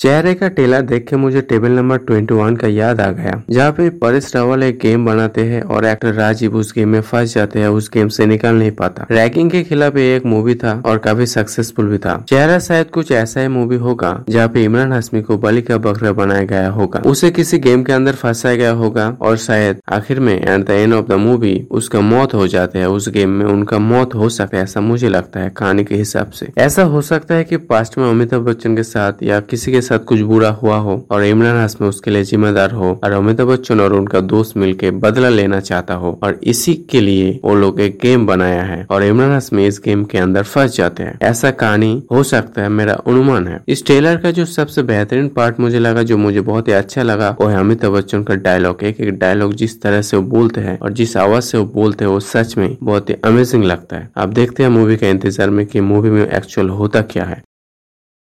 [0.00, 3.88] चेहरे का टेला देख के मुझे टेबल नंबर 21 का याद आ गया, जहाँ पे
[4.00, 7.68] परेश रावल एक गेम बनाते हैं और एक्टर राजीव उस गेम में फंस जाते हैं,
[7.68, 11.86] उस गेम से निकल नहीं पाता। रैकिंग के खिलाफ एक मूवी था और काफ़ी सक्सेसफुल
[11.86, 15.62] भी था। चेहरा शायद कुछ ऐसा ही मूवी होगा, जहाँ पे इमरान हाशमी को बलि
[15.62, 19.82] का बकरा बनाया गया होगा। उसे किसी गेम के अंदर फंसाया गया होगा और शायद
[19.88, 23.30] आखिर में at the end of the movie उसका मौत हो जाते हैं, उस गेम
[23.30, 26.82] में उनका मौत हो सकता है, ऐसा मुझे लगता है कहानी के हिसाब से। ऐसा
[26.86, 30.20] हो सकता है की पास्ट में अमिताभ बच्चन के साथ या किसी के साथ कुछ
[30.22, 34.20] बुरा हुआ हो और इमरान हाशमी उसके लिए जिम्मेदार हो और अमिताभ बच्चन और उनका
[34.28, 38.62] दोस्त मिलके बदला लेना चाहता हो और इसी के लिए वो लोग एक गेम बनाया
[38.62, 42.62] है और इमरान हाशमी इस गेम के अंदर फंस जाते हैं। ऐसा कहानी हो सकता
[42.62, 46.40] है, मेरा अनुमान है। इस ट्रेलर का जो सबसे बेहतरीन पार्ट मुझे लगा, जो मुझे
[46.42, 50.02] बहुत ही अच्छा लगा, वो है अमिताभ बच्चन का डायलॉग एक एक डायलॉग जिस तरह
[50.02, 53.10] से वो बोलते हैं और जिस आवाज़ से वो बोलते हैं, वो सच में बहुत
[53.10, 56.68] ही अमेजिंग लगता है। आप देखते हैं मूवी का इंतज़ार में कि मूवी में एक्चुअल
[56.70, 57.42] होता क्या है।